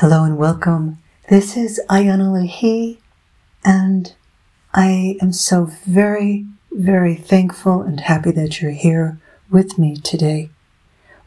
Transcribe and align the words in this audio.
Hello 0.00 0.24
and 0.24 0.38
welcome. 0.38 0.96
This 1.28 1.58
is 1.58 1.78
Iana 1.90 2.32
Lahi, 2.32 2.96
and 3.62 4.14
I 4.72 5.18
am 5.20 5.30
so 5.34 5.66
very, 5.84 6.46
very 6.72 7.14
thankful 7.14 7.82
and 7.82 8.00
happy 8.00 8.30
that 8.30 8.62
you're 8.62 8.70
here 8.70 9.20
with 9.50 9.78
me 9.78 9.96
today. 9.96 10.48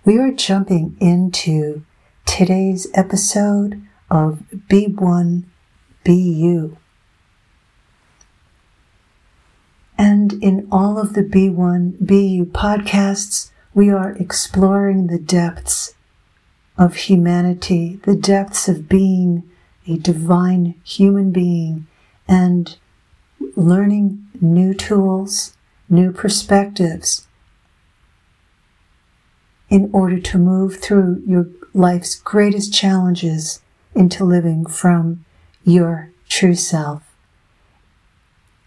We 0.03 0.17
are 0.17 0.31
jumping 0.31 0.97
into 0.99 1.85
today's 2.25 2.87
episode 2.95 3.79
of 4.09 4.41
B1 4.51 5.43
BU. 6.03 6.75
And 9.99 10.33
in 10.41 10.67
all 10.71 10.97
of 10.97 11.13
the 11.13 11.21
Be 11.21 11.47
One 11.47 11.91
Be 12.03 12.25
You 12.25 12.45
podcasts, 12.45 13.51
we 13.75 13.91
are 13.91 14.13
exploring 14.13 15.05
the 15.05 15.19
depths 15.19 15.93
of 16.77 16.95
humanity, 16.95 17.99
the 18.03 18.15
depths 18.15 18.67
of 18.67 18.89
being 18.89 19.43
a 19.87 19.97
divine 19.97 20.75
human 20.83 21.31
being, 21.31 21.87
and 22.27 22.77
learning 23.55 24.25
new 24.41 24.73
tools, 24.73 25.55
new 25.89 26.11
perspectives 26.11 27.27
in 29.69 29.89
order 29.91 30.19
to 30.19 30.37
move 30.37 30.77
through 30.77 31.21
your 31.25 31.47
life's 31.73 32.15
greatest 32.15 32.73
challenges 32.73 33.61
into 33.95 34.23
living 34.23 34.65
from 34.65 35.25
your 35.63 36.11
true 36.29 36.55
self. 36.55 37.03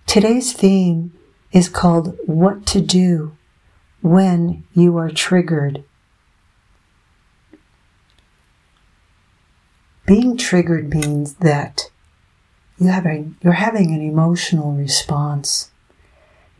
Today's 0.07 0.53
theme 0.53 1.13
is 1.53 1.69
called 1.69 2.17
What 2.27 2.67
to 2.67 2.81
Do 2.81 3.37
When 4.03 4.65
You 4.75 4.97
Are 4.99 5.11
Triggered. 5.11 5.85
Being 10.07 10.37
triggered 10.37 10.95
means 10.95 11.35
that 11.35 11.91
you 12.79 12.87
having, 12.87 13.37
you're 13.43 13.55
having 13.55 13.93
an 13.93 14.01
emotional 14.01 14.73
response. 14.73 15.73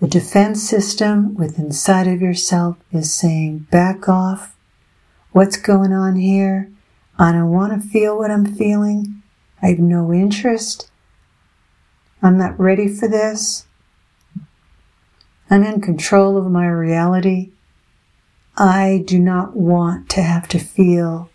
The 0.01 0.09
defense 0.09 0.69
system 0.69 1.35
within 1.37 1.67
inside 1.67 2.09
of 2.09 2.21
yourself 2.21 2.77
is 2.91 3.13
saying, 3.13 3.69
back 3.71 4.09
off. 4.09 4.57
What's 5.31 5.57
going 5.57 5.93
on 5.93 6.17
here? 6.17 6.73
I 7.21 7.31
don't 7.31 7.53
want 7.53 7.81
to 7.81 7.89
feel 7.89 8.19
what 8.19 8.33
I'm 8.33 8.47
feeling. 8.47 9.23
I 9.63 9.69
have 9.69 9.79
no 9.79 10.13
interest. 10.13 10.91
I'm 12.21 12.37
not 12.37 12.59
ready 12.59 12.89
for 12.89 13.07
this. 13.07 13.67
I'm 15.49 15.63
in 15.63 15.81
control 15.81 16.37
of 16.37 16.51
my 16.51 16.67
reality. 16.67 17.53
I 18.57 19.05
do 19.07 19.21
not 19.21 19.55
want 19.55 20.09
to 20.11 20.23
have 20.23 20.49
to 20.49 20.59
feel 20.59 21.31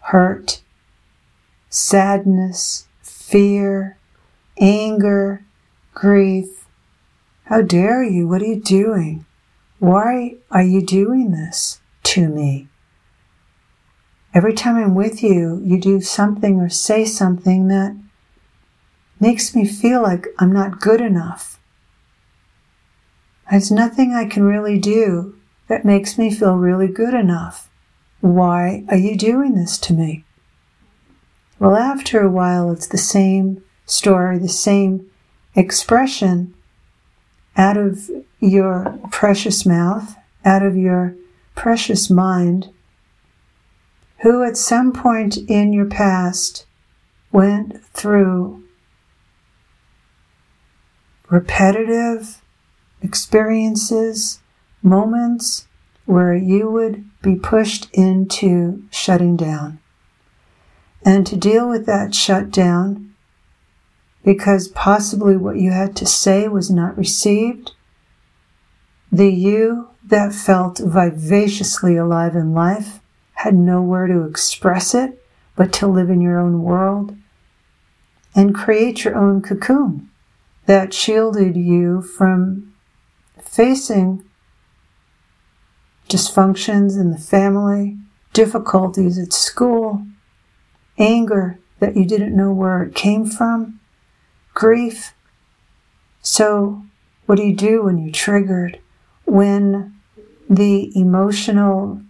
hurt 0.00 0.62
sadness, 1.68 2.86
fear, 3.02 3.98
anger, 4.60 5.44
grief. 5.94 6.66
How 7.44 7.62
dare 7.62 8.02
you? 8.02 8.28
What 8.28 8.42
are 8.42 8.46
you 8.46 8.60
doing? 8.60 9.26
Why 9.78 10.36
are 10.50 10.62
you 10.62 10.84
doing 10.84 11.30
this 11.30 11.80
to 12.04 12.28
me? 12.28 12.68
Every 14.34 14.52
time 14.52 14.76
I'm 14.76 14.94
with 14.94 15.22
you, 15.22 15.60
you 15.64 15.80
do 15.80 16.00
something 16.00 16.60
or 16.60 16.68
say 16.68 17.04
something 17.04 17.68
that 17.68 17.96
makes 19.20 19.54
me 19.54 19.66
feel 19.66 20.02
like 20.02 20.26
I'm 20.38 20.52
not 20.52 20.80
good 20.80 21.00
enough. 21.00 21.58
There's 23.50 23.70
nothing 23.70 24.12
I 24.12 24.26
can 24.26 24.44
really 24.44 24.78
do 24.78 25.36
that 25.68 25.84
makes 25.84 26.18
me 26.18 26.32
feel 26.32 26.56
really 26.56 26.88
good 26.88 27.14
enough. 27.14 27.70
Why 28.20 28.84
are 28.88 28.96
you 28.96 29.16
doing 29.16 29.54
this 29.54 29.78
to 29.78 29.92
me? 29.94 30.24
Well, 31.58 31.74
after 31.74 32.20
a 32.20 32.30
while, 32.30 32.70
it's 32.70 32.86
the 32.86 32.98
same 32.98 33.62
story, 33.84 34.38
the 34.38 34.48
same 34.48 35.10
expression 35.56 36.54
out 37.56 37.76
of 37.76 38.08
your 38.38 39.00
precious 39.10 39.66
mouth, 39.66 40.14
out 40.44 40.62
of 40.62 40.76
your 40.76 41.16
precious 41.56 42.08
mind, 42.08 42.68
who 44.20 44.44
at 44.44 44.56
some 44.56 44.92
point 44.92 45.36
in 45.36 45.72
your 45.72 45.86
past 45.86 46.64
went 47.32 47.84
through 47.86 48.62
repetitive 51.28 52.40
experiences, 53.02 54.40
moments 54.80 55.66
where 56.06 56.34
you 56.34 56.70
would 56.70 57.04
be 57.20 57.34
pushed 57.34 57.88
into 57.92 58.84
shutting 58.90 59.36
down 59.36 59.80
and 61.08 61.26
to 61.26 61.38
deal 61.38 61.66
with 61.66 61.86
that 61.86 62.14
shutdown 62.14 63.14
because 64.22 64.68
possibly 64.68 65.38
what 65.38 65.56
you 65.56 65.70
had 65.70 65.96
to 65.96 66.04
say 66.04 66.46
was 66.48 66.70
not 66.70 66.98
received. 66.98 67.72
The 69.10 69.32
you 69.32 69.88
that 70.04 70.34
felt 70.34 70.82
vivaciously 70.84 71.96
alive 71.96 72.36
in 72.36 72.52
life 72.52 73.00
had 73.36 73.54
nowhere 73.54 74.06
to 74.06 74.24
express 74.24 74.94
it 74.94 75.24
but 75.56 75.72
to 75.72 75.86
live 75.86 76.10
in 76.10 76.20
your 76.20 76.38
own 76.38 76.62
world 76.62 77.16
and 78.34 78.54
create 78.54 79.02
your 79.04 79.16
own 79.16 79.40
cocoon 79.40 80.10
that 80.66 80.92
shielded 80.92 81.56
you 81.56 82.02
from 82.02 82.74
facing 83.40 84.22
dysfunctions 86.06 87.00
in 87.00 87.12
the 87.12 87.18
family, 87.18 87.96
difficulties 88.34 89.18
at 89.18 89.32
school, 89.32 90.06
anger 90.98 91.58
that 91.80 91.96
you 91.96 92.04
didn't 92.04 92.36
know 92.36 92.52
where 92.52 92.82
it 92.82 92.94
came 92.94 93.26
from, 93.26 93.80
grief. 94.54 95.14
So, 96.22 96.82
what 97.26 97.36
do 97.36 97.44
you 97.44 97.54
do 97.54 97.84
when 97.84 97.98
you're 97.98 98.12
triggered? 98.12 98.80
When 99.24 99.94
the 100.48 100.90
emotional 100.98 102.02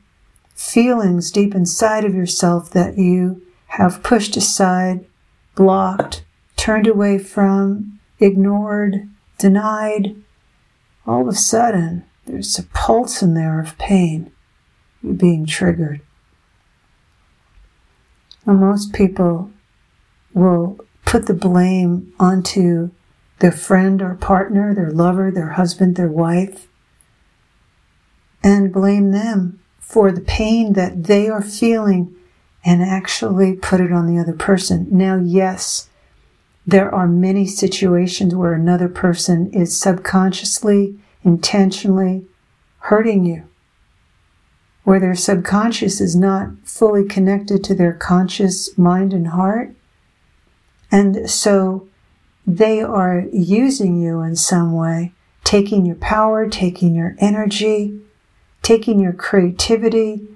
feelings 0.54 1.31
deep 1.31 1.54
inside 1.54 2.04
of 2.04 2.15
yourself 2.15 2.71
that 2.71 2.98
you 2.98 3.43
have 3.69 4.03
pushed 4.03 4.37
aside, 4.37 5.04
blocked, 5.54 6.25
turned 6.56 6.87
away 6.87 7.19
from, 7.19 8.00
ignored, 8.19 9.09
denied, 9.38 10.16
all 11.06 11.22
of 11.22 11.28
a 11.28 11.34
sudden 11.34 12.04
there's 12.27 12.59
a 12.59 12.65
pulse 12.65 13.22
in 13.22 13.34
there 13.34 13.60
of 13.60 13.78
pain. 13.78 14.31
You're 15.03 15.15
being 15.15 15.47
triggered. 15.47 16.00
Most 18.54 18.94
people 18.94 19.50
will 20.32 20.78
put 21.04 21.26
the 21.26 21.34
blame 21.34 22.14
onto 22.19 22.91
their 23.41 23.53
friend 23.53 24.00
or 24.00 24.14
partner, 24.14 24.75
their 24.75 24.91
lover, 24.91 25.31
their 25.31 25.50
husband, 25.50 25.97
their 25.97 26.09
wife, 26.09 26.66
and 28.42 28.72
blame 28.72 29.10
them 29.10 29.60
for 29.78 30.10
the 30.10 30.22
pain 30.22 30.72
that 30.72 31.04
they 31.04 31.28
are 31.28 31.42
feeling 31.42 32.14
and 32.64 32.82
actually 32.82 33.54
put 33.54 33.81
it 33.81 33.92
on 33.92 34.06
the 34.06 34.20
other 34.20 34.32
person. 34.32 34.86
Now, 34.91 35.16
yes, 35.16 35.88
there 36.66 36.92
are 36.94 37.06
many 37.06 37.47
situations 37.47 38.34
where 38.34 38.54
another 38.54 38.88
person 38.88 39.53
is 39.53 39.78
subconsciously, 39.78 40.98
intentionally 41.22 42.25
hurting 42.78 43.25
you 43.25 43.44
where 44.88 45.00
their 45.00 45.15
subconscious 45.15 46.00
is 46.00 46.16
not 46.16 46.49
fully 46.65 47.04
connected 47.04 47.62
to 47.62 47.75
their 47.75 47.93
conscious 47.93 48.78
mind 48.78 49.12
and 49.12 49.28
heart. 49.28 49.71
And 50.91 51.28
so 51.28 51.87
they 52.47 52.81
are 52.81 53.27
using 53.31 54.00
you 54.00 54.22
in 54.22 54.34
some 54.34 54.72
way, 54.72 55.12
taking 55.44 55.84
your 55.84 55.97
power, 55.97 56.48
taking 56.48 56.94
your 56.94 57.15
energy, 57.19 58.00
taking 58.62 58.98
your 58.98 59.12
creativity, 59.12 60.27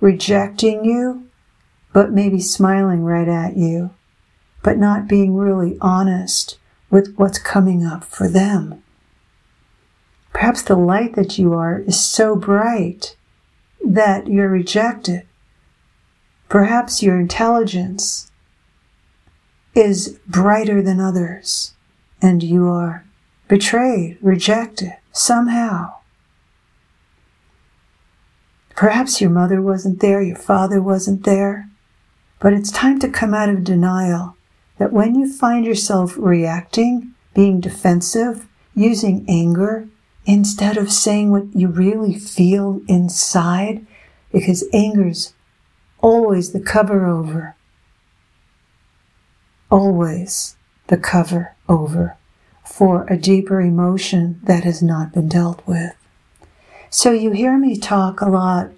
rejecting 0.00 0.84
you, 0.84 1.28
but 1.92 2.10
maybe 2.10 2.40
smiling 2.40 3.04
right 3.04 3.28
at 3.28 3.56
you, 3.56 3.90
but 4.64 4.76
not 4.76 5.06
being 5.06 5.36
really 5.36 5.78
honest 5.80 6.58
with 6.90 7.14
what's 7.14 7.38
coming 7.38 7.86
up 7.86 8.02
for 8.02 8.28
them. 8.28 8.82
Perhaps 10.32 10.62
the 10.62 10.74
light 10.74 11.14
that 11.14 11.38
you 11.38 11.54
are 11.54 11.78
is 11.78 12.00
so 12.04 12.34
bright 12.34 13.14
that 13.86 14.26
you're 14.26 14.48
rejected. 14.48 15.26
Perhaps 16.48 17.02
your 17.02 17.18
intelligence 17.18 18.30
is 19.74 20.18
brighter 20.26 20.80
than 20.80 21.00
others 21.00 21.74
and 22.22 22.42
you 22.42 22.68
are 22.68 23.04
betrayed, 23.48 24.18
rejected 24.22 24.92
somehow. 25.12 25.94
Perhaps 28.76 29.20
your 29.20 29.30
mother 29.30 29.60
wasn't 29.62 30.00
there, 30.00 30.22
your 30.22 30.36
father 30.36 30.80
wasn't 30.80 31.24
there, 31.24 31.68
but 32.40 32.52
it's 32.52 32.70
time 32.70 32.98
to 33.00 33.08
come 33.08 33.34
out 33.34 33.48
of 33.48 33.64
denial 33.64 34.36
that 34.78 34.92
when 34.92 35.14
you 35.14 35.32
find 35.32 35.64
yourself 35.64 36.14
reacting, 36.16 37.14
being 37.34 37.60
defensive, 37.60 38.46
using 38.74 39.24
anger, 39.28 39.88
instead 40.26 40.76
of 40.76 40.92
saying 40.92 41.30
what 41.30 41.54
you 41.54 41.68
really 41.68 42.14
feel 42.18 42.80
inside, 42.88 43.86
because 44.32 44.64
anger's 44.72 45.34
always 46.00 46.52
the 46.52 46.60
cover 46.60 47.06
over 47.06 47.56
always 49.74 50.56
the 50.86 50.96
cover 50.96 51.56
over 51.68 52.16
for 52.64 53.04
a 53.08 53.16
deeper 53.16 53.60
emotion 53.60 54.40
that 54.44 54.62
has 54.62 54.80
not 54.80 55.12
been 55.12 55.28
dealt 55.28 55.66
with. 55.66 55.92
So 56.90 57.10
you 57.10 57.32
hear 57.32 57.58
me 57.58 57.76
talk 57.76 58.20
a 58.20 58.28
lot 58.28 58.70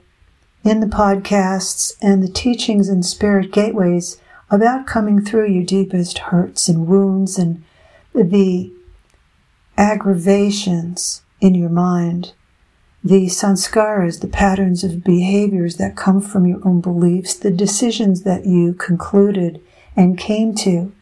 in 0.65 0.81
the 0.81 0.87
podcasts 0.87 1.95
and 2.01 2.23
the 2.23 2.33
teachings 2.33 2.89
and 2.89 3.05
spirit 3.05 3.53
gateways 3.53 4.19
about 4.51 4.87
coming 4.87 5.23
through 5.23 5.49
your 5.49 5.65
deepest 5.65 6.19
hurts 6.19 6.67
and 6.67 6.87
wounds 6.87 7.37
and 7.37 7.63
the 8.15 8.73
aggravations 9.77 11.23
in 11.41 11.55
your 11.55 11.69
mind, 11.69 12.33
the 13.03 13.27
sanskaras, 13.27 14.21
the 14.21 14.27
patterns 14.29 14.83
of 14.83 15.05
behaviors 15.05 15.77
that 15.77 15.97
come 15.97 16.21
from 16.21 16.47
your 16.47 16.67
own 16.67 16.81
beliefs, 16.81 17.35
the 17.35 17.51
decisions 17.51 18.23
that 18.23 18.47
you 18.47 18.75
concluded 18.75 19.63
and 19.95 20.19
came 20.19 20.55
to 20.55 20.93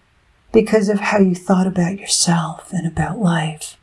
because 0.52 0.88
of 0.88 1.00
how 1.00 1.18
you 1.18 1.34
thought 1.34 1.66
about 1.66 1.98
yourself 1.98 2.72
and 2.72 2.86
about 2.86 3.18
life. 3.18 3.76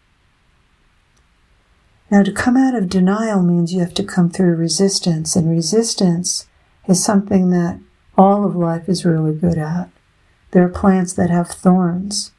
Now, 2.12 2.24
to 2.24 2.32
come 2.32 2.58
out 2.58 2.76
of 2.76 2.90
denial 2.90 3.42
means 3.42 3.74
you 3.74 3.80
have 3.80 3.94
to 3.96 4.04
come 4.04 4.30
through 4.30 4.56
resistance, 4.56 5.36
and 5.36 5.50
resistance 5.50 6.48
is 6.88 7.04
something 7.04 7.52
that 7.52 7.80
all 8.18 8.46
of 8.46 8.56
life 8.56 8.90
is 8.90 9.06
really 9.06 9.34
good 9.34 9.58
at. 9.58 9.90
There 10.52 10.64
are 10.66 10.70
plants 10.70 11.14
that 11.14 11.30
have 11.30 11.50
thorns. 11.50 12.34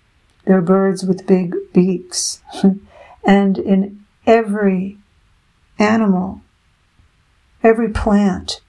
There 0.44 0.56
are 0.58 0.62
birds 0.62 1.04
with 1.04 1.26
big 1.26 1.54
beaks. 1.72 2.42
and 3.24 3.58
in 3.58 4.01
every 4.26 4.98
animal, 5.78 6.42
every 7.62 7.90
plant 7.90 8.60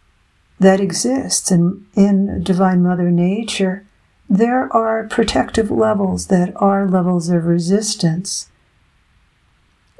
that 0.60 0.80
exists 0.80 1.52
in, 1.52 1.86
in 1.96 2.44
Divine 2.44 2.82
Mother 2.82 3.12
Nature, 3.12 3.86
there 4.30 4.74
are 4.76 5.08
protective 5.08 5.70
levels 5.70 6.28
that 6.28 6.54
are 6.56 6.88
levels 6.88 7.30
of 7.30 7.46
resistance. 7.46 8.50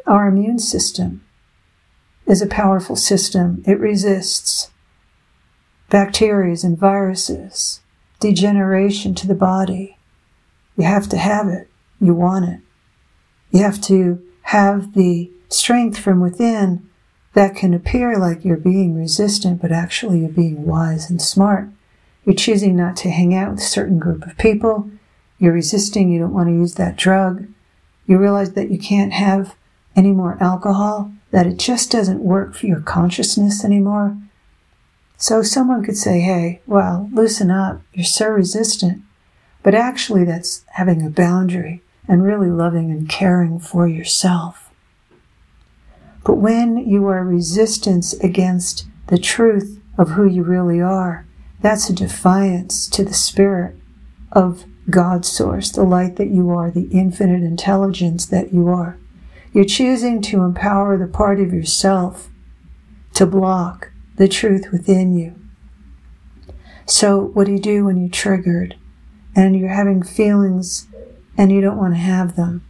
Our 0.08 0.28
immune 0.28 0.60
system 0.60 1.24
is 2.26 2.42
a 2.42 2.48
powerful 2.48 2.96
system. 2.96 3.64
It 3.68 3.80
resists 3.80 4.72
bacteria 5.90 6.56
and 6.64 6.78
viruses, 6.78 7.82
degeneration 8.20 9.14
to 9.16 9.28
the 9.28 9.36
body. 9.36 9.98
You 10.78 10.86
have 10.86 11.08
to 11.10 11.18
have 11.18 11.48
it. 11.48 11.70
You 12.00 12.14
want 12.14 12.46
it. 12.46 12.60
You 13.52 13.62
have 13.62 13.80
to 13.82 14.22
have 14.54 14.94
the 14.94 15.32
strength 15.50 15.98
from 15.98 16.22
within 16.22 16.88
that 17.34 17.56
can 17.56 17.74
appear 17.74 18.20
like 18.20 18.46
you're 18.46 18.56
being 18.56 18.96
resistant, 18.96 19.60
but 19.60 19.72
actually 19.72 20.20
you're 20.20 20.30
being 20.30 20.64
wise 20.64 21.10
and 21.10 21.20
smart. 21.20 21.70
You're 22.24 22.36
choosing 22.36 22.76
not 22.76 22.96
to 22.98 23.10
hang 23.10 23.34
out 23.34 23.50
with 23.50 23.62
a 23.62 23.64
certain 23.64 23.98
group 23.98 24.22
of 24.28 24.38
people. 24.38 24.92
You're 25.40 25.54
resisting. 25.54 26.12
You 26.12 26.20
don't 26.20 26.36
want 26.36 26.50
to 26.50 26.54
use 26.54 26.76
that 26.76 26.98
drug. 26.98 27.48
You 28.06 28.20
realize 28.20 28.54
that 28.54 28.70
you 28.70 28.78
can't 28.78 29.12
have 29.12 29.56
any 29.96 30.12
more 30.12 30.38
alcohol, 30.40 31.12
that 31.32 31.48
it 31.48 31.58
just 31.58 31.90
doesn't 31.90 32.24
work 32.24 32.54
for 32.54 32.68
your 32.68 32.82
consciousness 32.82 33.66
anymore. 33.66 34.16
So 35.18 35.42
someone 35.42 35.84
could 35.84 35.98
say, 35.98 36.20
hey, 36.20 36.62
well, 36.68 37.10
loosen 37.12 37.50
up. 37.50 37.82
You're 37.92 38.06
so 38.06 38.30
resistant. 38.30 39.02
But 39.64 39.74
actually, 39.74 40.26
that's 40.26 40.64
having 40.74 41.04
a 41.04 41.10
boundary 41.10 41.82
and 42.08 42.24
really 42.24 42.50
loving 42.50 42.92
and 42.92 43.08
caring 43.08 43.60
for 43.60 43.88
yourself. 43.88 44.72
But 46.26 46.36
when 46.36 46.78
you 46.78 47.08
are 47.08 47.24
resistance 47.24 48.14
against 48.14 48.88
the 49.08 49.18
truth 49.18 49.82
of 49.98 50.12
who 50.12 50.26
you 50.26 50.44
really 50.44 50.82
are, 50.82 51.26
that's 51.62 51.90
a 51.90 51.94
defiance 51.94 52.88
to 52.90 53.04
the 53.04 53.14
spirit 53.14 53.76
of 54.32 54.66
God's 54.90 55.30
source, 55.30 55.72
the 55.72 55.84
light 55.84 56.18
that 56.18 56.30
you 56.30 56.50
are, 56.50 56.70
the 56.70 56.90
infinite 56.92 57.44
intelligence 57.44 58.26
that 58.26 58.54
you 58.54 58.68
are. 58.70 58.98
You're 59.54 59.66
choosing 59.66 60.22
to 60.24 60.42
empower 60.42 60.98
the 60.98 61.08
part 61.08 61.40
of 61.40 61.54
yourself 61.54 62.30
to 63.14 63.26
block 63.26 63.92
the 64.16 64.28
truth 64.28 64.72
within 64.72 65.18
you. 65.18 65.36
So, 66.86 67.20
what 67.20 67.46
do 67.46 67.54
you 67.54 67.60
do 67.60 67.86
when 67.86 67.98
you're 67.98 68.10
triggered 68.10 68.76
and 69.36 69.58
you're 69.58 69.70
having 69.70 70.04
feelings 70.04 70.88
and 71.38 71.52
you 71.52 71.62
don't 71.62 71.78
want 71.78 71.94
to 71.94 72.00
have 72.00 72.36
them? 72.36 72.66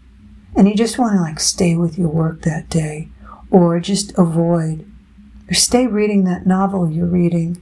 And 0.56 0.68
you 0.68 0.76
just 0.76 1.00
want 1.00 1.16
to 1.16 1.22
like 1.22 1.40
stay 1.40 1.76
with 1.76 1.98
your 1.98 2.10
work 2.10 2.42
that 2.42 2.70
day 2.70 3.10
or 3.50 3.80
just 3.80 4.18
avoid 4.18 4.90
or 5.50 5.54
stay 5.54 5.88
reading 5.88 6.24
that 6.26 6.46
novel 6.46 6.90
you're 6.90 7.06
reading 7.06 7.62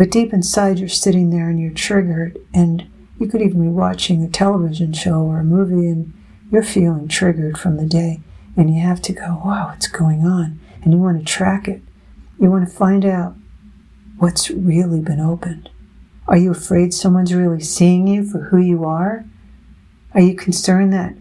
but 0.00 0.10
deep 0.10 0.32
inside, 0.32 0.78
you're 0.78 0.88
sitting 0.88 1.28
there 1.28 1.50
and 1.50 1.60
you're 1.60 1.74
triggered, 1.74 2.38
and 2.54 2.86
you 3.18 3.26
could 3.26 3.42
even 3.42 3.60
be 3.60 3.68
watching 3.68 4.22
a 4.22 4.30
television 4.30 4.94
show 4.94 5.20
or 5.20 5.40
a 5.40 5.44
movie 5.44 5.88
and 5.88 6.14
you're 6.50 6.62
feeling 6.62 7.06
triggered 7.06 7.58
from 7.58 7.76
the 7.76 7.84
day, 7.84 8.22
and 8.56 8.74
you 8.74 8.80
have 8.80 9.02
to 9.02 9.12
go, 9.12 9.42
wow, 9.44 9.66
what's 9.68 9.88
going 9.88 10.24
on? 10.24 10.58
And 10.82 10.94
you 10.94 10.98
want 10.98 11.18
to 11.18 11.24
track 11.30 11.68
it. 11.68 11.82
You 12.40 12.50
want 12.50 12.66
to 12.66 12.74
find 12.74 13.04
out 13.04 13.34
what's 14.16 14.50
really 14.50 15.00
been 15.00 15.20
opened. 15.20 15.68
Are 16.30 16.36
you 16.36 16.52
afraid 16.52 16.94
someone's 16.94 17.34
really 17.34 17.58
seeing 17.58 18.06
you 18.06 18.24
for 18.24 18.38
who 18.38 18.58
you 18.58 18.84
are? 18.84 19.24
Are 20.14 20.20
you 20.20 20.36
concerned 20.36 20.92
that 20.92 21.16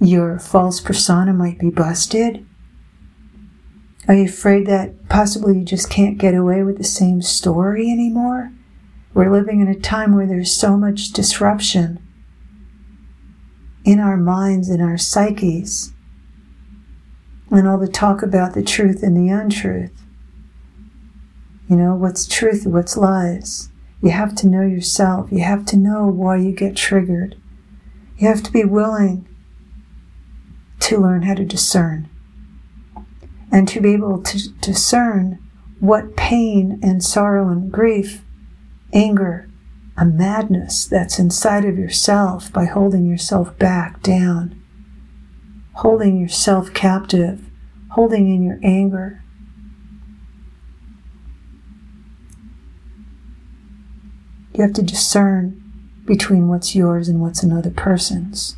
your 0.00 0.38
false 0.38 0.80
persona 0.80 1.32
might 1.32 1.58
be 1.58 1.68
busted? 1.68 2.46
Are 4.06 4.14
you 4.14 4.26
afraid 4.26 4.68
that 4.68 5.08
possibly 5.08 5.58
you 5.58 5.64
just 5.64 5.90
can't 5.90 6.16
get 6.16 6.34
away 6.34 6.62
with 6.62 6.78
the 6.78 6.84
same 6.84 7.22
story 7.22 7.90
anymore? 7.90 8.52
We're 9.14 9.32
living 9.32 9.60
in 9.60 9.66
a 9.66 9.74
time 9.74 10.14
where 10.14 10.28
there's 10.28 10.52
so 10.52 10.76
much 10.76 11.10
disruption 11.10 11.98
in 13.84 13.98
our 13.98 14.16
minds, 14.16 14.70
in 14.70 14.80
our 14.80 14.96
psyches, 14.96 15.92
and 17.50 17.66
all 17.66 17.78
the 17.78 17.88
talk 17.88 18.22
about 18.22 18.54
the 18.54 18.62
truth 18.62 19.02
and 19.02 19.16
the 19.16 19.32
untruth. 19.32 20.04
You 21.68 21.74
know, 21.74 21.96
what's 21.96 22.28
truth, 22.28 22.64
what's 22.64 22.96
lies. 22.96 23.69
You 24.02 24.10
have 24.10 24.34
to 24.36 24.48
know 24.48 24.62
yourself. 24.62 25.30
You 25.30 25.40
have 25.40 25.66
to 25.66 25.76
know 25.76 26.06
why 26.06 26.36
you 26.36 26.52
get 26.52 26.76
triggered. 26.76 27.36
You 28.16 28.28
have 28.28 28.42
to 28.42 28.52
be 28.52 28.64
willing 28.64 29.26
to 30.80 30.98
learn 30.98 31.22
how 31.22 31.34
to 31.34 31.44
discern 31.44 32.08
and 33.52 33.68
to 33.68 33.80
be 33.80 33.92
able 33.92 34.22
to 34.22 34.48
discern 34.60 35.38
what 35.80 36.16
pain 36.16 36.78
and 36.82 37.02
sorrow 37.02 37.48
and 37.48 37.70
grief, 37.70 38.22
anger, 38.92 39.48
a 39.96 40.04
madness 40.04 40.86
that's 40.86 41.18
inside 41.18 41.64
of 41.64 41.78
yourself 41.78 42.52
by 42.52 42.64
holding 42.64 43.06
yourself 43.06 43.58
back 43.58 44.02
down, 44.02 44.62
holding 45.74 46.18
yourself 46.18 46.72
captive, 46.72 47.50
holding 47.90 48.32
in 48.32 48.42
your 48.42 48.58
anger. 48.62 49.22
You 54.54 54.62
have 54.62 54.72
to 54.74 54.82
discern 54.82 55.60
between 56.06 56.48
what's 56.48 56.74
yours 56.74 57.08
and 57.08 57.20
what's 57.20 57.42
another 57.42 57.70
person's 57.70 58.56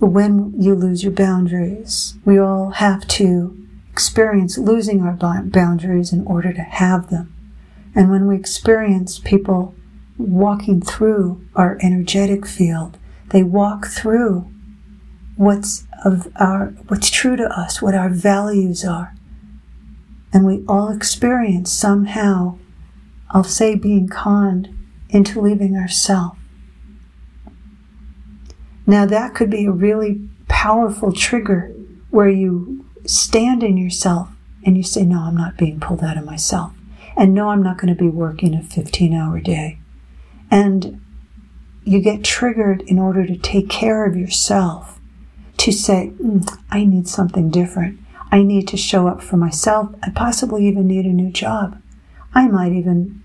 when 0.00 0.54
you 0.60 0.74
lose 0.74 1.02
your 1.02 1.12
boundaries. 1.12 2.14
We 2.24 2.38
all 2.38 2.70
have 2.70 3.06
to 3.08 3.56
experience 3.90 4.56
losing 4.56 5.02
our 5.02 5.42
boundaries 5.42 6.12
in 6.12 6.24
order 6.26 6.52
to 6.52 6.62
have 6.62 7.10
them. 7.10 7.34
And 7.94 8.10
when 8.10 8.26
we 8.26 8.36
experience 8.36 9.18
people 9.18 9.74
walking 10.16 10.80
through 10.80 11.44
our 11.54 11.78
energetic 11.82 12.46
field, 12.46 12.98
they 13.30 13.42
walk 13.42 13.86
through 13.86 14.48
what's 15.36 15.84
of 16.04 16.28
our 16.36 16.66
what's 16.86 17.10
true 17.10 17.36
to 17.36 17.44
us, 17.44 17.82
what 17.82 17.94
our 17.94 18.08
values 18.08 18.84
are. 18.84 19.14
And 20.32 20.44
we 20.46 20.64
all 20.68 20.90
experience 20.90 21.72
somehow, 21.72 22.58
I'll 23.30 23.44
say 23.44 23.74
being 23.74 24.08
conned 24.08 24.74
into 25.10 25.40
leaving 25.40 25.76
ourself. 25.76 26.38
Now, 28.86 29.04
that 29.06 29.34
could 29.34 29.50
be 29.50 29.66
a 29.66 29.70
really 29.70 30.28
powerful 30.48 31.12
trigger 31.12 31.74
where 32.10 32.30
you 32.30 32.86
stand 33.04 33.62
in 33.62 33.76
yourself 33.76 34.30
and 34.64 34.76
you 34.76 34.82
say, 34.82 35.04
No, 35.04 35.20
I'm 35.20 35.36
not 35.36 35.58
being 35.58 35.78
pulled 35.78 36.02
out 36.02 36.16
of 36.16 36.24
myself. 36.24 36.72
And 37.16 37.34
no, 37.34 37.48
I'm 37.48 37.62
not 37.62 37.78
going 37.78 37.94
to 37.94 38.00
be 38.00 38.08
working 38.08 38.54
a 38.54 38.62
15 38.62 39.12
hour 39.12 39.40
day. 39.40 39.78
And 40.50 41.00
you 41.84 42.00
get 42.00 42.22
triggered 42.22 42.82
in 42.82 42.98
order 42.98 43.26
to 43.26 43.36
take 43.36 43.68
care 43.68 44.04
of 44.06 44.16
yourself, 44.16 45.00
to 45.56 45.72
say, 45.72 46.12
mm, 46.22 46.46
I 46.70 46.84
need 46.84 47.08
something 47.08 47.50
different. 47.50 47.98
I 48.30 48.42
need 48.42 48.68
to 48.68 48.76
show 48.76 49.08
up 49.08 49.22
for 49.22 49.36
myself. 49.36 49.94
I 50.02 50.10
possibly 50.10 50.66
even 50.68 50.86
need 50.86 51.06
a 51.06 51.08
new 51.08 51.32
job. 51.32 51.80
I 52.34 52.48
might 52.48 52.72
even 52.72 53.22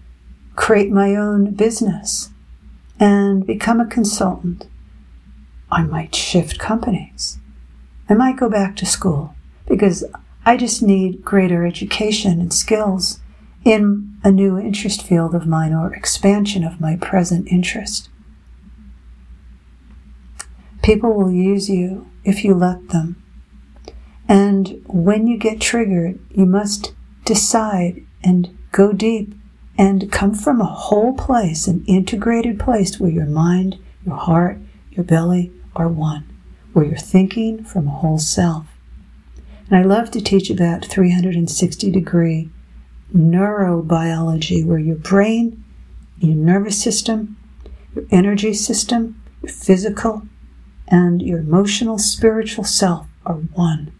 create 0.55 0.91
my 0.91 1.15
own 1.15 1.53
business 1.53 2.29
and 3.00 3.45
become 3.45 3.79
a 3.79 3.88
consultant 3.88 4.67
I 5.74 5.83
might 5.83 6.13
shift 6.13 6.60
companies. 6.60 7.39
I 8.07 8.13
might 8.13 8.38
go 8.38 8.48
back 8.48 8.75
to 8.75 8.86
school 8.86 9.33
because 9.67 10.03
I 10.45 10.55
just 10.55 10.83
need 10.83 11.24
greater 11.24 11.65
education 11.65 12.39
and 12.39 12.53
skills 12.53 13.19
in 13.65 14.15
a 14.24 14.31
new 14.31 14.60
interest 14.60 15.01
field 15.01 15.33
of 15.33 15.48
mine 15.48 15.74
or 15.74 15.93
expansion 15.93 16.63
of 16.63 16.79
my 16.79 16.95
present 16.98 17.48
interest. 17.48 18.10
People 20.83 21.13
will 21.13 21.31
use 21.31 21.69
you 21.69 22.10
if 22.24 22.43
you 22.43 22.53
let 22.53 22.89
them. 22.89 23.22
And 24.27 24.81
when 24.86 25.27
you 25.27 25.38
get 25.38 25.60
triggered, 25.60 26.19
you 26.29 26.45
must 26.45 26.93
decide 27.25 28.05
and 28.24 28.55
go 28.74 28.92
deep 28.92 29.34
and 29.77 30.12
come 30.12 30.34
from 30.34 30.60
a 30.60 30.65
whole 30.65 31.13
place, 31.13 31.68
an 31.68 31.86
integrated 31.88 32.60
place 32.60 33.00
where 33.00 33.10
your 33.10 33.25
mind, 33.25 33.80
your 34.06 34.18
heart, 34.18 34.58
your 34.92 35.06
belly 35.06 35.51
are 35.75 35.88
one, 35.88 36.25
where 36.74 36.84
you're 36.84 36.98
thinking 36.98 37.63
from 37.63 37.88
a 37.88 37.92
whole 37.92 38.18
self. 38.18 38.65
And 39.70 39.77
I 39.77 39.84
love 39.84 40.12
to 40.12 40.22
teach 40.22 40.50
about 40.50 40.86
360 40.86 41.89
degree 41.92 42.50
neurobiology, 43.15 44.65
where 44.65 44.80
your 44.80 44.98
brain, 44.98 45.63
your 46.20 46.36
nervous 46.36 46.82
system, 46.82 47.38
your 47.96 48.06
energy 48.12 48.53
system, 48.53 49.22
your 49.42 49.51
physical, 49.51 50.24
and 50.88 51.22
your 51.22 51.39
emotional, 51.39 51.98
spiritual 51.98 52.63
self 52.63 53.08
are 53.25 53.36
one. 53.36 53.92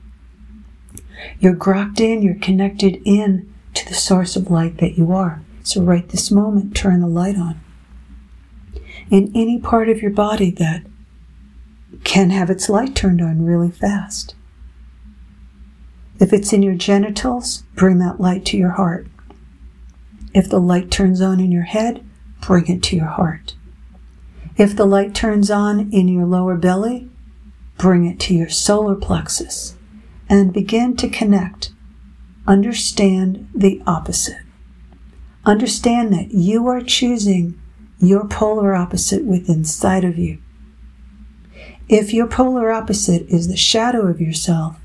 You're 1.40 1.56
grokked 1.56 2.00
in, 2.00 2.22
you're 2.22 2.36
connected 2.36 3.02
in 3.06 3.53
to 3.74 3.88
the 3.88 3.94
source 3.94 4.36
of 4.36 4.52
light 4.52 4.78
that 4.78 4.98
you 4.98 5.12
are. 5.12 5.42
So, 5.64 5.82
right 5.82 6.08
this 6.08 6.32
moment, 6.32 6.76
turn 6.76 7.02
the 7.02 7.08
light 7.08 7.38
on. 7.38 7.60
In 9.10 9.32
any 9.36 9.60
part 9.60 9.90
of 9.90 10.02
your 10.02 10.12
body 10.12 10.52
that 10.52 10.84
can 12.04 12.30
have 12.32 12.50
its 12.50 12.70
light 12.70 12.96
turned 12.96 13.22
on 13.22 13.46
really 13.46 13.72
fast. 13.72 14.36
If 16.20 16.34
it's 16.34 16.54
in 16.54 16.64
your 16.64 16.76
genitals, 16.76 17.64
bring 17.76 18.00
that 18.00 18.20
light 18.20 18.46
to 18.46 18.58
your 18.58 18.72
heart. 18.72 19.08
If 20.34 20.50
the 20.50 20.60
light 20.60 20.90
turns 20.90 21.22
on 21.22 21.40
in 21.40 21.52
your 21.52 21.64
head, 21.64 22.06
bring 22.42 22.68
it 22.68 22.84
to 22.84 22.96
your 22.96 23.08
heart. 23.08 23.56
If 24.58 24.76
the 24.76 24.86
light 24.86 25.16
turns 25.16 25.50
on 25.50 25.92
in 25.92 26.08
your 26.08 26.26
lower 26.26 26.56
belly, 26.56 27.10
bring 27.78 28.06
it 28.06 28.20
to 28.22 28.36
your 28.36 28.50
solar 28.50 28.96
plexus 28.96 29.76
and 30.30 30.54
begin 30.54 30.96
to 30.98 31.10
connect. 31.10 31.72
Understand 32.46 33.48
the 33.56 33.82
opposite. 33.88 34.42
Understand 35.46 36.12
that 36.14 36.34
you 36.34 36.68
are 36.68 36.82
choosing 36.82 37.60
your 38.00 38.28
polar 38.28 38.76
opposite 38.76 39.24
within 39.24 39.60
inside 39.60 40.04
of 40.04 40.18
you. 40.18 40.40
If 41.88 42.14
your 42.14 42.28
polar 42.28 42.72
opposite 42.72 43.28
is 43.28 43.48
the 43.48 43.58
shadow 43.58 44.08
of 44.08 44.20
yourself, 44.20 44.78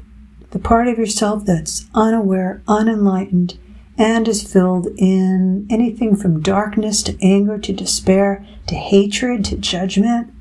the 0.51 0.59
part 0.59 0.89
of 0.89 0.99
yourself 0.99 1.45
that's 1.45 1.87
unaware, 1.95 2.63
unenlightened, 2.69 3.59
and 3.97 4.29
is 4.29 4.51
filled 4.51 4.87
in 4.97 5.67
anything 5.69 6.15
from 6.15 6.41
darkness 6.41 7.03
to 7.03 7.19
anger 7.21 7.59
to 7.59 7.73
despair 7.73 8.47
to 8.69 8.77
hatred 8.77 9.45
to 9.47 9.57
judgment, 9.57 10.33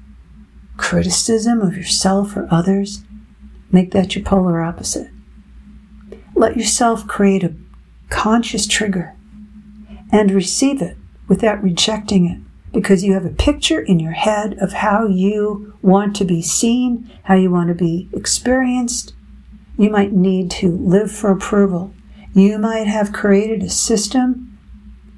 criticism 0.77 1.61
of 1.61 1.75
yourself 1.75 2.37
or 2.37 2.47
others, 2.51 3.03
make 3.71 3.91
that 3.91 4.15
your 4.15 4.23
polar 4.23 4.61
opposite. 4.61 5.09
Let 6.37 6.55
yourself 6.55 7.07
create 7.07 7.43
a 7.43 7.55
conscious 8.09 8.67
trigger 8.67 9.15
and 10.11 10.29
receive 10.29 10.83
it 10.83 10.95
without 11.27 11.63
rejecting 11.63 12.29
it 12.29 12.71
because 12.71 13.03
you 13.03 13.13
have 13.13 13.25
a 13.25 13.29
picture 13.29 13.81
in 13.81 13.99
your 13.99 14.11
head 14.11 14.55
of 14.59 14.71
how 14.71 15.07
you 15.07 15.73
want 15.81 16.15
to 16.17 16.25
be 16.25 16.43
seen, 16.43 17.09
how 17.23 17.33
you 17.33 17.49
want 17.49 17.69
to 17.69 17.73
be 17.73 18.07
experienced. 18.13 19.15
You 19.79 19.89
might 19.89 20.13
need 20.13 20.51
to 20.51 20.69
live 20.69 21.11
for 21.11 21.31
approval. 21.31 21.91
You 22.35 22.59
might 22.59 22.85
have 22.85 23.11
created 23.11 23.63
a 23.63 23.69
system 23.69 24.59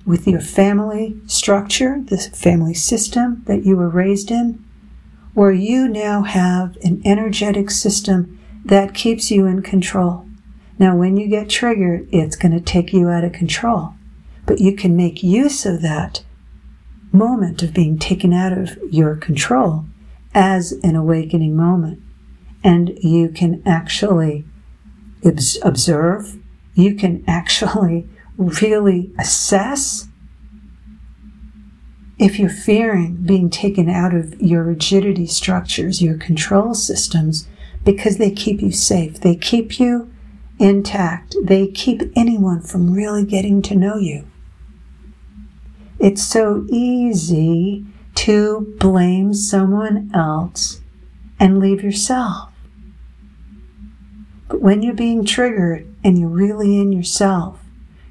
with 0.06 0.26
your 0.26 0.40
family 0.40 1.20
structure, 1.28 2.02
the 2.02 2.18
family 2.18 2.74
system 2.74 3.44
that 3.46 3.66
you 3.66 3.76
were 3.76 3.90
raised 3.90 4.32
in, 4.32 4.64
where 5.34 5.52
you 5.52 5.90
now 5.90 6.24
have 6.24 6.78
an 6.78 7.02
energetic 7.04 7.72
system 7.72 8.40
that 8.64 8.94
keeps 8.94 9.30
you 9.30 9.46
in 9.46 9.62
control. 9.62 10.29
Now, 10.80 10.96
when 10.96 11.18
you 11.18 11.28
get 11.28 11.50
triggered, 11.50 12.08
it's 12.12 12.36
going 12.36 12.54
to 12.54 12.62
take 12.62 12.94
you 12.94 13.10
out 13.10 13.24
of 13.24 13.34
control 13.34 13.94
but 14.50 14.60
you 14.60 14.76
can 14.76 14.96
make 14.96 15.22
use 15.22 15.64
of 15.64 15.84
that 15.84 16.24
moment 17.12 17.62
of 17.62 17.72
being 17.72 18.00
taken 18.00 18.34
out 18.34 18.52
of 18.52 18.80
your 18.90 19.16
control 19.16 19.86
as 20.34 20.72
an 20.82 20.96
awakening 20.96 21.56
moment. 21.56 22.02
And 22.64 22.98
you 23.04 23.30
can 23.30 23.62
actually 23.64 24.46
observe, 25.24 26.40
you 26.74 26.96
can 26.96 27.24
actually 27.28 28.10
really 28.38 29.12
assess 29.20 30.08
if 32.18 32.40
you're 32.40 32.50
fearing 32.50 33.18
being 33.18 33.52
taken 33.52 33.88
out 33.88 34.16
of 34.16 34.34
your 34.42 34.64
rigidity 34.64 35.28
structures, 35.28 36.02
your 36.02 36.18
control 36.18 36.74
systems, 36.74 37.48
because 37.86 38.18
they 38.18 38.32
keep 38.32 38.64
you 38.64 38.72
safe. 38.72 39.20
They 39.20 39.36
keep 39.36 39.80
you 39.80 40.12
intact. 40.60 41.36
They 41.44 41.68
keep 41.68 42.04
anyone 42.16 42.62
from 42.62 42.94
really 42.94 43.26
getting 43.26 43.62
to 43.64 43.76
know 43.76 43.98
you. 43.98 44.26
It's 46.00 46.24
so 46.24 46.66
easy 46.70 47.86
to 48.16 48.76
blame 48.80 49.34
someone 49.34 50.12
else 50.14 50.82
and 51.40 51.60
leave 51.60 51.84
yourself. 51.84 52.50
But 54.48 54.62
when 54.62 54.82
you're 54.82 54.94
being 54.94 55.26
triggered 55.26 55.88
and 56.04 56.18
you're 56.18 56.30
really 56.30 56.80
in 56.80 56.92
yourself, 56.92 57.60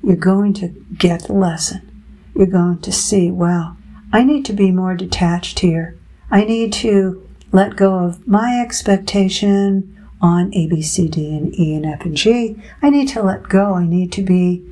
you're 0.03 0.17
going 0.17 0.55
to 0.55 0.69
get 0.97 1.25
the 1.25 1.33
lesson. 1.33 2.05
You're 2.35 2.47
going 2.47 2.79
to 2.81 2.93
see, 2.93 3.31
wow, 3.31 3.77
I 4.13 4.23
need 4.23 4.45
to 4.47 4.53
be 4.53 4.71
more 4.71 4.95
detached 4.95 5.59
here. 5.59 5.99
I 6.31 6.45
need 6.45 6.73
to 6.75 7.29
let 7.53 7.77
go 7.77 7.95
of 7.95 8.27
my 8.27 8.61
expectation 8.61 9.98
on 10.21 10.53
A, 10.55 10.67
B, 10.67 10.83
C, 10.83 11.09
D, 11.09 11.37
and 11.37 11.59
E, 11.59 11.75
and 11.75 11.87
F, 11.87 12.05
and 12.05 12.17
G. 12.17 12.57
I 12.83 12.91
need 12.91 13.09
to 13.09 13.23
let 13.23 13.49
go. 13.49 13.75
I 13.75 13.87
need 13.87 14.13
to 14.13 14.23
be 14.23 14.65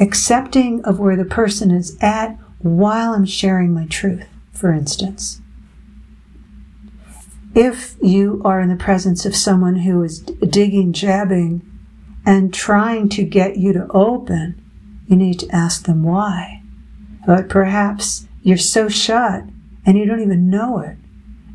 accepting 0.00 0.84
of 0.84 0.98
where 0.98 1.16
the 1.16 1.24
person 1.24 1.70
is 1.70 1.96
at 2.00 2.38
while 2.58 3.12
I'm 3.12 3.24
sharing 3.24 3.72
my 3.72 3.86
truth, 3.86 4.26
for 4.52 4.72
instance. 4.72 5.40
If 7.54 7.96
you 8.02 8.40
are 8.44 8.60
in 8.60 8.68
the 8.68 8.76
presence 8.76 9.26
of 9.26 9.34
someone 9.34 9.76
who 9.76 10.02
is 10.02 10.20
digging, 10.20 10.92
jabbing, 10.92 11.62
and 12.24 12.52
trying 12.52 13.08
to 13.10 13.24
get 13.24 13.56
you 13.56 13.72
to 13.72 13.86
open, 13.90 14.62
you 15.06 15.16
need 15.16 15.40
to 15.40 15.54
ask 15.54 15.84
them 15.84 16.02
why. 16.02 16.62
But 17.26 17.48
perhaps 17.48 18.26
you're 18.42 18.58
so 18.58 18.88
shut 18.88 19.44
and 19.84 19.98
you 19.98 20.04
don't 20.04 20.20
even 20.20 20.50
know 20.50 20.78
it, 20.80 20.96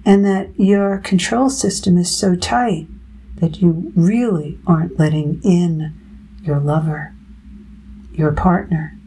and 0.05 0.25
that 0.25 0.49
your 0.59 0.97
control 0.97 1.49
system 1.49 1.97
is 1.97 2.15
so 2.15 2.35
tight 2.35 2.87
that 3.35 3.61
you 3.61 3.91
really 3.95 4.59
aren't 4.67 4.99
letting 4.99 5.41
in 5.43 5.93
your 6.43 6.59
lover 6.59 7.13
your 8.13 8.31
partner. 8.31 8.97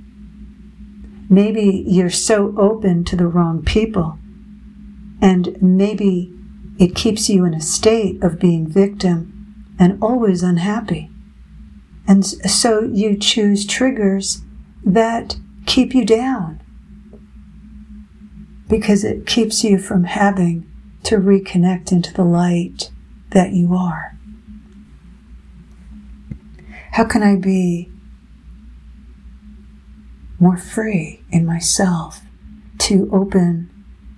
Maybe 1.28 1.84
you're 1.86 2.10
so 2.10 2.54
open 2.56 3.04
to 3.04 3.16
the 3.16 3.26
wrong 3.26 3.64
people, 3.64 4.18
and 5.20 5.60
maybe 5.60 6.32
it 6.78 6.94
keeps 6.94 7.28
you 7.28 7.44
in 7.44 7.54
a 7.54 7.60
state 7.60 8.22
of 8.22 8.38
being 8.38 8.66
victim 8.66 9.74
and 9.78 9.98
always 10.02 10.42
unhappy. 10.42 11.10
And 12.06 12.24
so 12.24 12.82
you 12.82 13.16
choose 13.16 13.66
triggers 13.66 14.42
that 14.84 15.36
keep 15.66 15.94
you 15.94 16.04
down 16.04 16.60
because 18.68 19.04
it 19.04 19.26
keeps 19.26 19.64
you 19.64 19.78
from 19.78 20.04
having 20.04 20.70
to 21.06 21.16
reconnect 21.16 21.92
into 21.92 22.12
the 22.12 22.24
light 22.24 22.90
that 23.30 23.52
you 23.52 23.74
are. 23.74 24.16
How 26.92 27.04
can 27.04 27.22
I 27.22 27.36
be 27.36 27.90
more 30.38 30.56
free 30.56 31.22
in 31.30 31.46
myself 31.46 32.20
to 32.78 33.08
open 33.12 33.70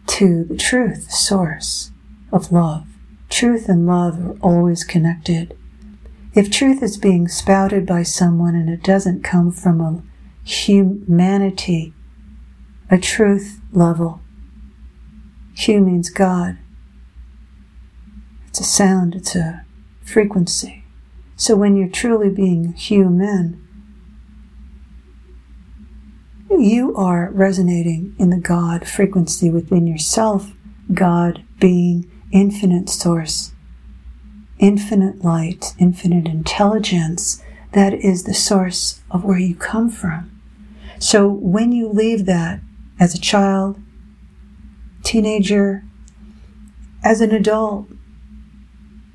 to 0.07 0.45
the 0.45 0.57
truth, 0.57 1.07
the 1.07 1.12
source 1.12 1.92
of 2.33 2.50
love. 2.50 2.87
Truth 3.28 3.68
and 3.68 3.87
love 3.87 4.18
are 4.18 4.37
always 4.40 4.85
connected. 4.85 5.57
If 6.35 6.50
truth 6.50 6.83
is 6.83 6.97
being 6.97 7.28
spouted 7.28 7.87
by 7.87 8.02
someone 8.02 8.54
and 8.54 8.68
it 8.71 8.83
doesn't 8.83 9.23
come 9.23 9.50
from 9.50 9.80
a 9.80 10.02
humanity, 10.42 11.92
a 12.90 12.99
truth 12.99 13.61
level, 13.73 14.21
Hu 15.66 15.80
means 15.80 16.11
God. 16.11 16.59
It's 18.49 18.61
a 18.61 18.64
sound, 18.64 19.14
it's 19.14 19.37
a 19.37 19.64
frequency. 20.02 20.85
So 21.37 21.55
when 21.55 21.76
you're 21.76 21.88
truly 21.88 22.31
being 22.31 22.73
human, 22.73 23.64
you 26.50 26.97
are 26.97 27.31
resonating 27.31 28.17
in 28.19 28.31
the 28.31 28.38
God 28.38 28.88
frequency 28.88 29.50
within 29.50 29.87
yourself, 29.87 30.52
God 30.93 31.45
being 31.61 32.11
infinite 32.33 32.88
source, 32.88 33.52
infinite 34.59 35.25
light, 35.25 35.75
infinite 35.78 36.26
intelligence 36.26 37.43
that 37.73 37.93
is 37.95 38.25
the 38.25 38.35
source 38.35 39.00
of 39.11 39.25
where 39.25 39.38
you 39.38 39.55
come 39.55 39.90
from. 39.90 40.31
So 40.99 41.28
when 41.28 41.71
you 41.71 41.88
leave 41.88 42.26
that 42.26 42.61
as 42.99 43.14
a 43.14 43.21
child, 43.21 43.78
teenager, 45.05 45.85
as 47.05 47.21
an 47.21 47.31
adult, 47.31 47.88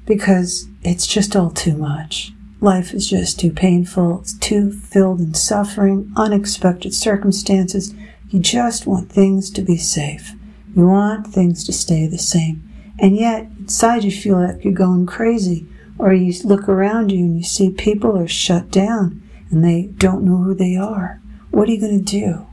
because 0.05 0.67
it's 0.83 1.07
just 1.07 1.35
all 1.35 1.49
too 1.49 1.77
much. 1.77 2.31
Life 2.61 2.93
is 2.93 3.09
just 3.09 3.39
too 3.39 3.51
painful. 3.51 4.21
It's 4.21 4.37
too 4.37 4.71
filled 4.71 5.19
in 5.19 5.33
suffering, 5.33 6.11
unexpected 6.15 6.93
circumstances. 6.93 7.93
You 8.29 8.39
just 8.39 8.87
want 8.87 9.11
things 9.11 9.51
to 9.51 9.61
be 9.61 9.77
safe. 9.77 10.33
You 10.75 10.87
want 10.87 11.27
things 11.27 11.63
to 11.65 11.73
stay 11.73 12.07
the 12.07 12.17
same. 12.17 12.67
And 12.99 13.17
yet, 13.17 13.47
inside 13.59 14.03
you 14.03 14.11
feel 14.11 14.39
like 14.39 14.63
you're 14.63 14.73
going 14.73 15.05
crazy. 15.05 15.67
Or 15.99 16.13
you 16.13 16.33
look 16.43 16.67
around 16.67 17.11
you 17.11 17.19
and 17.19 17.37
you 17.37 17.43
see 17.43 17.69
people 17.69 18.17
are 18.17 18.27
shut 18.27 18.71
down 18.71 19.21
and 19.51 19.63
they 19.63 19.87
don't 19.97 20.23
know 20.23 20.37
who 20.37 20.55
they 20.55 20.75
are. 20.75 21.21
What 21.51 21.69
are 21.69 21.71
you 21.71 21.79
going 21.79 22.03
to 22.03 22.03
do? 22.03 22.47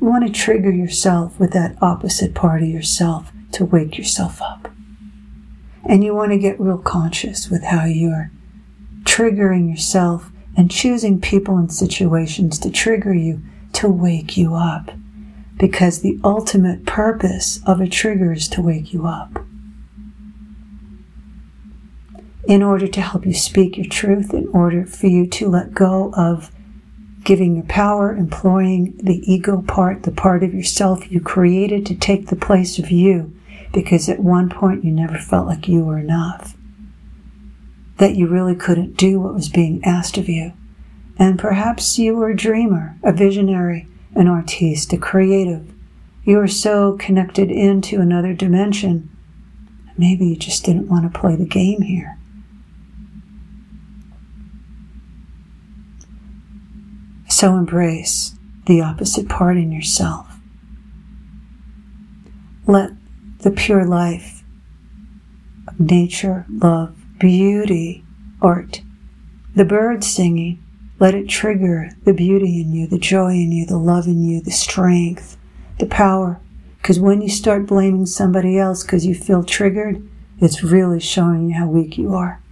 You 0.00 0.06
want 0.06 0.26
to 0.26 0.32
trigger 0.32 0.70
yourself 0.70 1.40
with 1.40 1.52
that 1.52 1.76
opposite 1.82 2.34
part 2.34 2.62
of 2.62 2.68
yourself 2.68 3.32
to 3.52 3.64
wake 3.64 3.98
yourself 3.98 4.40
up. 4.40 4.70
And 5.88 6.04
you 6.04 6.14
want 6.14 6.32
to 6.32 6.38
get 6.38 6.60
real 6.60 6.78
conscious 6.78 7.48
with 7.48 7.64
how 7.64 7.86
you're 7.86 8.30
triggering 9.04 9.70
yourself 9.70 10.30
and 10.54 10.70
choosing 10.70 11.18
people 11.18 11.56
and 11.56 11.72
situations 11.72 12.58
to 12.58 12.70
trigger 12.70 13.14
you 13.14 13.40
to 13.72 13.88
wake 13.88 14.36
you 14.36 14.54
up. 14.54 14.90
Because 15.56 16.02
the 16.02 16.20
ultimate 16.22 16.84
purpose 16.84 17.60
of 17.66 17.80
a 17.80 17.88
trigger 17.88 18.32
is 18.32 18.48
to 18.48 18.60
wake 18.60 18.92
you 18.92 19.06
up. 19.06 19.42
In 22.46 22.62
order 22.62 22.86
to 22.86 23.00
help 23.00 23.24
you 23.24 23.34
speak 23.34 23.76
your 23.76 23.86
truth, 23.86 24.34
in 24.34 24.46
order 24.48 24.84
for 24.84 25.06
you 25.06 25.26
to 25.26 25.48
let 25.48 25.74
go 25.74 26.12
of 26.14 26.50
giving 27.24 27.56
your 27.56 27.64
power, 27.64 28.14
employing 28.14 28.96
the 29.02 29.20
ego 29.30 29.62
part, 29.62 30.02
the 30.02 30.10
part 30.10 30.42
of 30.42 30.54
yourself 30.54 31.10
you 31.10 31.20
created 31.20 31.86
to 31.86 31.94
take 31.94 32.28
the 32.28 32.36
place 32.36 32.78
of 32.78 32.90
you, 32.90 33.34
because 33.72 34.08
at 34.08 34.20
one 34.20 34.48
point 34.48 34.84
you 34.84 34.90
never 34.90 35.18
felt 35.18 35.46
like 35.46 35.68
you 35.68 35.84
were 35.84 35.98
enough. 35.98 36.56
That 37.98 38.16
you 38.16 38.26
really 38.26 38.54
couldn't 38.54 38.96
do 38.96 39.20
what 39.20 39.34
was 39.34 39.48
being 39.48 39.82
asked 39.84 40.18
of 40.18 40.28
you. 40.28 40.52
And 41.18 41.38
perhaps 41.38 41.98
you 41.98 42.14
were 42.16 42.30
a 42.30 42.36
dreamer, 42.36 42.96
a 43.02 43.12
visionary, 43.12 43.88
an 44.14 44.28
artiste, 44.28 44.92
a 44.92 44.98
creative. 44.98 45.72
You 46.24 46.36
were 46.36 46.48
so 46.48 46.96
connected 46.98 47.50
into 47.50 48.00
another 48.00 48.34
dimension. 48.34 49.10
Maybe 49.96 50.26
you 50.26 50.36
just 50.36 50.64
didn't 50.64 50.88
want 50.88 51.12
to 51.12 51.18
play 51.18 51.34
the 51.34 51.46
game 51.46 51.82
here. 51.82 52.18
So 57.28 57.56
embrace 57.56 58.34
the 58.66 58.80
opposite 58.80 59.28
part 59.28 59.56
in 59.56 59.72
yourself. 59.72 60.38
Let 62.66 62.90
the 63.38 63.50
pure 63.50 63.84
life 63.84 64.42
of 65.66 65.78
nature, 65.78 66.44
love, 66.48 66.96
beauty, 67.18 68.04
art, 68.42 68.82
the 69.54 69.64
birds 69.64 70.06
singing, 70.06 70.62
let 70.98 71.14
it 71.14 71.28
trigger 71.28 71.90
the 72.04 72.12
beauty 72.12 72.60
in 72.60 72.72
you, 72.72 72.86
the 72.86 72.98
joy 72.98 73.30
in 73.30 73.52
you, 73.52 73.64
the 73.66 73.78
love 73.78 74.06
in 74.06 74.22
you, 74.24 74.40
the 74.40 74.50
strength, 74.50 75.36
the 75.78 75.86
power. 75.86 76.40
Because 76.82 76.98
when 76.98 77.22
you 77.22 77.28
start 77.28 77.66
blaming 77.66 78.06
somebody 78.06 78.58
else 78.58 78.82
because 78.82 79.06
you 79.06 79.14
feel 79.14 79.44
triggered, 79.44 80.08
it's 80.40 80.62
really 80.62 81.00
showing 81.00 81.48
you 81.48 81.56
how 81.56 81.66
weak 81.66 81.98
you 81.98 82.14
are. 82.14 82.42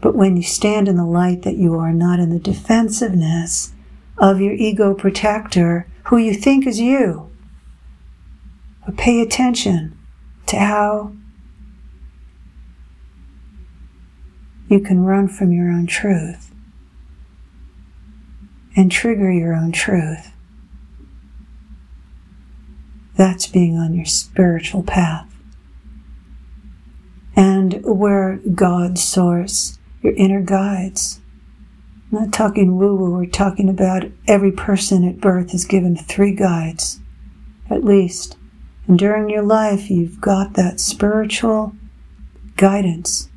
But 0.00 0.16
when 0.16 0.36
you 0.36 0.42
stand 0.42 0.88
in 0.88 0.96
the 0.96 1.06
light 1.06 1.42
that 1.42 1.56
you 1.56 1.76
are 1.78 1.92
not 1.92 2.18
in 2.18 2.30
the 2.30 2.40
defensiveness 2.40 3.72
of 4.18 4.40
your 4.40 4.52
ego 4.52 4.94
protector, 4.94 5.86
who 6.12 6.18
you 6.18 6.34
think 6.34 6.66
is 6.66 6.78
you, 6.78 7.30
but 8.84 8.98
pay 8.98 9.22
attention 9.22 9.98
to 10.44 10.58
how 10.58 11.10
you 14.68 14.78
can 14.78 15.02
run 15.06 15.26
from 15.26 15.52
your 15.52 15.70
own 15.70 15.86
truth 15.86 16.52
and 18.76 18.92
trigger 18.92 19.32
your 19.32 19.54
own 19.54 19.72
truth. 19.72 20.34
That's 23.16 23.46
being 23.46 23.78
on 23.78 23.94
your 23.94 24.04
spiritual 24.04 24.82
path. 24.82 25.34
And 27.34 27.82
where 27.86 28.38
God's 28.54 29.02
source 29.02 29.78
your 30.02 30.12
inner 30.16 30.42
guides. 30.42 31.21
I'm 32.12 32.24
not 32.24 32.32
talking 32.32 32.76
woo 32.76 32.94
woo, 32.94 33.12
we're 33.12 33.26
talking 33.26 33.70
about 33.70 34.04
every 34.28 34.52
person 34.52 35.08
at 35.08 35.18
birth 35.18 35.54
is 35.54 35.64
given 35.64 35.96
three 35.96 36.34
guides, 36.34 37.00
at 37.70 37.84
least. 37.84 38.36
And 38.86 38.98
during 38.98 39.30
your 39.30 39.42
life, 39.42 39.90
you've 39.90 40.20
got 40.20 40.52
that 40.52 40.78
spiritual 40.78 41.74
guidance. 42.56 43.30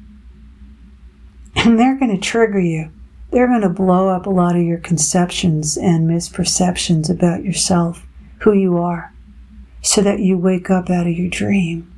And 1.56 1.80
they're 1.80 1.98
going 1.98 2.14
to 2.14 2.22
trigger 2.22 2.60
you. 2.60 2.92
They're 3.32 3.48
going 3.48 3.62
to 3.62 3.70
blow 3.70 4.10
up 4.10 4.26
a 4.26 4.30
lot 4.30 4.58
of 4.58 4.64
your 4.64 4.80
conceptions 4.80 5.78
and 5.78 6.10
misperceptions 6.10 7.10
about 7.10 7.46
yourself, 7.46 8.06
who 8.40 8.52
you 8.52 8.78
are, 8.78 9.14
so 9.82 10.02
that 10.02 10.20
you 10.20 10.38
wake 10.38 10.70
up 10.70 10.90
out 10.90 11.08
of 11.08 11.14
your 11.14 11.30
dream. 11.30 11.90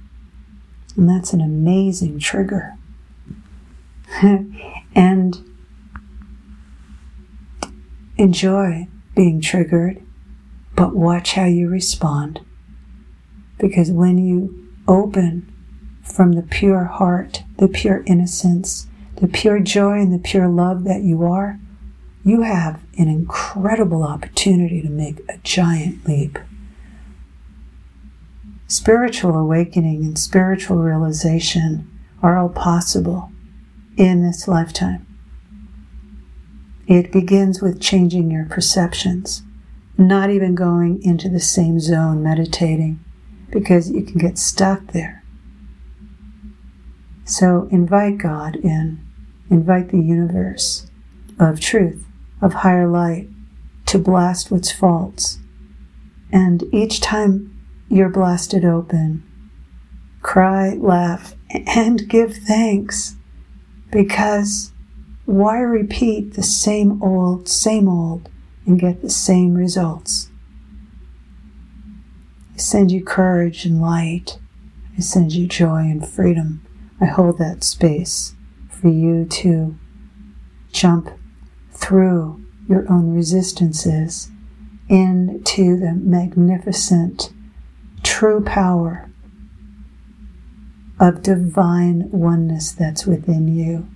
And 0.96 1.10
that's 1.10 1.34
an 1.34 1.42
amazing 1.42 2.20
trigger. 2.20 2.76
and 4.96 5.44
enjoy 8.18 8.88
being 9.16 9.42
triggered, 9.42 10.02
but 10.76 10.96
watch 10.96 11.34
how 11.34 11.46
you 11.46 11.70
respond. 11.70 12.40
Because 13.58 13.92
when 13.92 14.18
you 14.18 14.70
open 14.88 15.52
from 16.04 16.34
the 16.34 16.44
pure 16.44 16.86
heart, 16.86 17.44
the 17.58 17.68
pure 17.68 18.04
innocence, 18.06 18.88
the 19.16 19.28
pure 19.28 19.60
joy, 19.60 20.00
and 20.00 20.14
the 20.14 20.20
pure 20.20 20.48
love 20.48 20.84
that 20.84 21.02
you 21.02 21.24
are, 21.24 21.60
you 22.24 22.42
have 22.42 22.82
an 22.98 23.08
incredible 23.08 24.04
opportunity 24.04 24.82
to 24.82 24.90
make 24.90 25.20
a 25.28 25.38
giant 25.44 26.08
leap. 26.08 26.38
Spiritual 28.68 29.36
awakening 29.36 30.04
and 30.04 30.20
spiritual 30.20 30.78
realization 30.78 31.90
are 32.22 32.38
all 32.38 32.50
possible 32.50 33.32
in 33.96 34.24
this 34.24 34.48
lifetime. 34.48 35.07
It 36.88 37.12
begins 37.12 37.62
with 37.62 37.82
changing 37.82 38.32
your 38.32 38.46
perceptions, 38.46 39.44
not 39.98 40.30
even 40.30 40.56
going 40.56 41.04
into 41.04 41.28
the 41.28 41.40
same 41.40 41.82
zone 41.82 42.24
meditating, 42.24 43.04
because 43.52 43.92
you 43.92 44.04
can 44.04 44.18
get 44.18 44.38
stuck 44.38 44.88
there. 44.94 45.22
So 47.26 47.68
invite 47.72 48.20
God 48.20 48.56
in, 48.56 49.06
invite 49.50 49.90
the 49.90 50.00
universe 50.00 50.88
of 51.38 51.60
truth, 51.60 52.06
of 52.42 52.54
higher 52.54 52.88
light, 52.88 53.28
to 53.88 54.00
blast 54.00 54.50
what's 54.50 54.72
false. 54.72 55.40
And 56.32 56.64
each 56.74 57.02
time 57.02 57.54
you're 57.90 58.10
blasted 58.10 58.64
open, 58.64 59.24
cry, 60.22 60.76
laugh, 60.76 61.36
and 61.50 62.08
give 62.08 62.34
thanks 62.34 63.18
because 63.92 64.72
why 65.28 65.60
repeat 65.60 66.36
the 66.36 66.42
same 66.42 67.04
old, 67.04 67.50
same 67.50 67.90
old 67.90 68.30
and 68.66 68.80
get 68.80 69.02
the 69.02 69.10
same 69.10 69.56
results? 69.56 70.30
I 72.56 72.58
send 72.58 72.92
you 72.94 73.04
courage 73.04 73.66
and 73.66 73.82
light. 73.82 74.40
I 74.98 75.02
send 75.02 75.34
you 75.34 75.46
joy 75.46 75.80
and 75.80 76.08
freedom. 76.08 76.66
I 77.02 77.06
hold 77.08 77.40
that 77.40 77.66
space 77.66 78.36
for 78.70 78.88
you 78.88 79.26
to 79.26 79.78
jump 80.72 81.10
through 81.74 82.46
your 82.70 82.90
own 82.90 83.14
resistances 83.14 84.32
into 84.88 85.78
the 85.78 85.92
magnificent 85.92 87.34
true 88.02 88.42
power 88.42 89.10
of 91.02 91.22
divine 91.22 92.10
oneness 92.12 92.72
that's 92.72 93.06
within 93.06 93.54
you. 93.54 93.90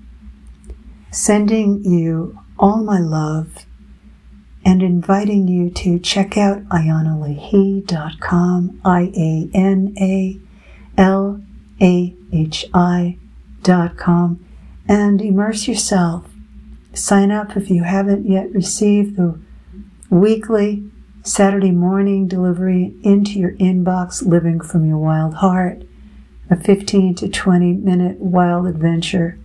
Sending 1.11 1.83
you 1.83 2.39
all 2.57 2.83
my 2.83 2.99
love 2.99 3.65
and 4.63 4.81
inviting 4.81 5.47
you 5.47 5.69
to 5.69 5.99
check 5.99 6.37
out 6.37 6.63
ianalahi.com, 6.69 8.81
I 8.85 9.11
A 9.15 9.49
N 9.53 9.93
A 9.99 10.39
L 10.97 11.41
A 11.81 12.15
H 12.31 12.65
I.com, 12.73 14.45
and 14.87 15.21
immerse 15.21 15.67
yourself. 15.67 16.29
Sign 16.93 17.29
up 17.29 17.57
if 17.57 17.69
you 17.69 17.83
haven't 17.83 18.25
yet 18.25 18.53
received 18.53 19.17
the 19.17 19.37
weekly 20.09 20.89
Saturday 21.23 21.71
morning 21.71 22.27
delivery 22.27 22.95
into 23.03 23.37
your 23.37 23.51
inbox, 23.53 24.25
Living 24.25 24.61
from 24.61 24.87
Your 24.87 24.97
Wild 24.97 25.35
Heart 25.35 25.83
a 26.51 26.57
15 26.57 27.15
to 27.15 27.29
20 27.29 27.73
minute 27.75 28.19
wild 28.19 28.67
adventure 28.67 29.39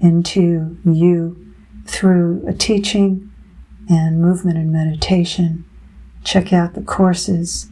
into 0.00 0.76
you 0.84 1.54
through 1.86 2.44
a 2.46 2.52
teaching 2.52 3.30
and 3.88 4.20
movement 4.20 4.58
and 4.58 4.72
meditation. 4.72 5.64
Check 6.24 6.52
out 6.52 6.74
the 6.74 6.82
courses 6.82 7.70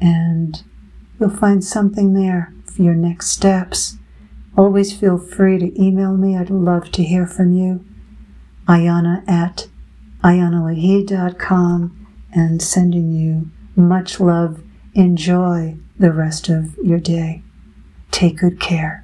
and 0.00 0.62
you'll 1.18 1.30
find 1.30 1.64
something 1.64 2.12
there 2.12 2.52
for 2.64 2.82
your 2.82 2.94
next 2.94 3.28
steps. 3.28 3.96
Always 4.56 4.96
feel 4.96 5.18
free 5.18 5.58
to 5.58 5.82
email 5.82 6.16
me. 6.16 6.36
I'd 6.36 6.50
love 6.50 6.92
to 6.92 7.02
hear 7.02 7.26
from 7.26 7.52
you. 7.52 7.84
Iana 8.68 9.28
at 9.28 9.68
ianalahi.com 10.22 12.06
and 12.32 12.62
sending 12.62 13.12
you 13.12 13.50
much 13.76 14.20
love. 14.20 14.62
Enjoy 14.94 15.76
the 15.98 16.12
rest 16.12 16.48
of 16.48 16.76
your 16.78 16.98
day. 16.98 17.42
Take 18.10 18.38
good 18.38 18.60
care. 18.60 19.03